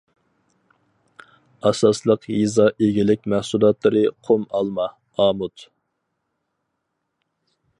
ئاساسلىق 1.69 2.25
يېزا 2.35 2.65
ئىگىلىك 2.85 3.29
مەھسۇلاتلىرى 3.33 4.03
قۇم 4.29 4.49
ئالما، 4.61 4.89
ئامۇت. 5.19 5.67